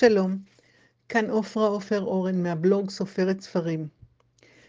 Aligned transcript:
שלום, 0.00 0.38
כאן 1.08 1.30
עופרה 1.30 1.66
עופר 1.66 2.00
אורן 2.00 2.42
מהבלוג 2.42 2.90
סופרת 2.90 3.40
ספרים. 3.40 3.88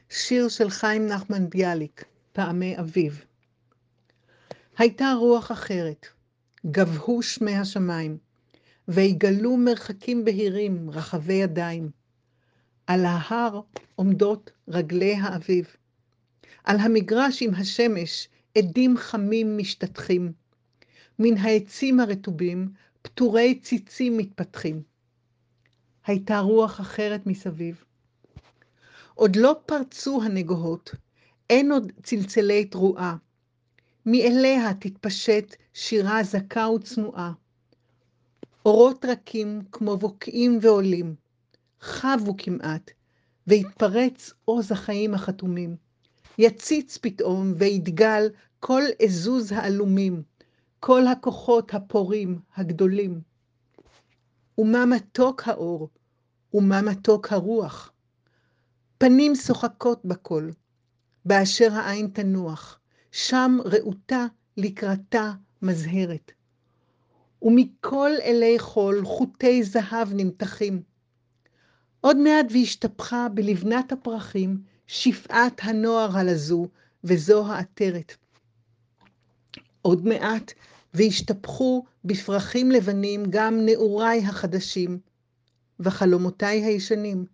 שיר 0.09 0.49
של 0.49 0.69
חיים 0.69 1.07
נחמן 1.07 1.49
ביאליק, 1.49 2.03
פעמי 2.33 2.79
אביב. 2.79 3.25
הייתה 4.77 5.13
רוח 5.19 5.51
אחרת, 5.51 6.05
גבהו 6.65 7.23
שמי 7.23 7.55
השמיים, 7.55 8.17
ויגלו 8.87 9.57
מרחקים 9.57 10.25
בהירים, 10.25 10.89
רחבי 10.89 11.33
ידיים. 11.33 11.89
על 12.87 13.05
ההר 13.05 13.61
עומדות 13.95 14.51
רגלי 14.67 15.15
האביב. 15.15 15.67
על 16.63 16.77
המגרש 16.79 17.41
עם 17.41 17.53
השמש 17.53 18.27
עדים 18.57 18.97
חמים 18.97 19.57
משתטחים. 19.57 20.31
מן 21.19 21.37
העצים 21.37 21.99
הרטובים 21.99 22.71
פטורי 23.01 23.59
ציצים 23.59 24.17
מתפתחים. 24.17 24.88
הייתה 26.09 26.39
רוח 26.39 26.79
אחרת 26.81 27.27
מסביב. 27.27 27.83
עוד 29.15 29.35
לא 29.35 29.55
פרצו 29.65 30.21
הנגוהות, 30.23 30.91
אין 31.49 31.71
עוד 31.71 31.91
צלצלי 32.03 32.65
תרועה. 32.65 33.15
מאליה 34.05 34.73
תתפשט 34.73 35.55
שירה 35.73 36.23
זכה 36.23 36.69
וצנועה. 36.69 37.31
אורות 38.65 39.05
רכים 39.05 39.61
כמו 39.71 39.97
בוקעים 39.97 40.59
ועולים, 40.61 41.15
חבו 41.81 42.35
כמעט, 42.37 42.91
והתפרץ 43.47 44.33
עוז 44.45 44.71
החיים 44.71 45.13
החתומים. 45.13 45.75
יציץ 46.37 46.97
פתאום 46.97 47.53
ויתגל 47.57 48.29
כל 48.59 48.81
עזוז 48.99 49.51
העלומים, 49.51 50.23
כל 50.79 51.07
הכוחות 51.07 51.73
הפורים, 51.73 52.39
הגדולים. 52.55 53.21
ומה 54.57 54.85
מתוק 54.85 55.47
האור, 55.47 55.89
ומה 56.53 56.81
מתוק 56.81 57.33
הרוח. 57.33 57.91
פנים 58.97 59.35
שוחקות 59.35 60.05
בכל, 60.05 60.49
באשר 61.25 61.73
העין 61.73 62.07
תנוח, 62.07 62.79
שם 63.11 63.57
רעותה 63.65 64.25
לקראתה 64.57 65.31
מזהרת. 65.61 66.31
ומכל 67.41 68.11
אלי 68.23 68.59
חול 68.59 69.05
חוטי 69.05 69.63
זהב 69.63 70.13
נמתחים. 70.13 70.81
עוד 72.01 72.17
מעט 72.17 72.45
והשתפכה 72.51 73.27
בלבנת 73.33 73.91
הפרחים 73.91 74.61
שפעת 74.87 75.61
הנוער 75.63 76.17
הלזו, 76.17 76.67
וזו 77.03 77.47
העטרת. 77.47 78.15
עוד 79.81 80.05
מעט 80.07 80.53
והשתפכו 80.93 81.85
בפרחים 82.05 82.71
לבנים 82.71 83.23
גם 83.29 83.65
נעוריי 83.65 84.25
החדשים, 84.25 84.99
וחלומותיי 85.79 86.63
הישנים, 86.63 87.25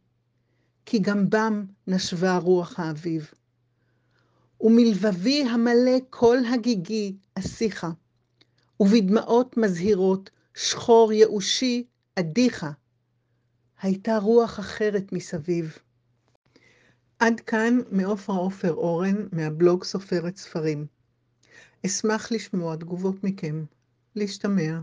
כי 0.85 0.99
גם 0.99 1.29
בם 1.29 1.65
נשבה 1.87 2.37
רוח 2.37 2.79
האביב. 2.79 3.31
ומלבבי 4.61 5.43
המלא 5.43 5.97
כל 6.09 6.37
הגיגי 6.53 7.15
אסיחה, 7.35 7.89
ובדמעות 8.79 9.57
מזהירות 9.57 10.29
שחור 10.53 11.13
יאושי 11.13 11.83
אדיחה. 12.15 12.71
הייתה 13.81 14.17
רוח 14.17 14.59
אחרת 14.59 15.13
מסביב. 15.13 15.77
עד 17.19 17.39
כאן 17.39 17.79
מעופרה 17.91 18.35
עופר 18.35 18.73
אורן, 18.73 19.27
מהבלוג 19.31 19.83
סופרת 19.83 20.37
ספרים. 20.37 20.85
אשמח 21.85 22.31
לשמוע 22.31 22.75
תגובות 22.75 23.23
מכם. 23.23 23.65
להשתמע. 24.15 24.79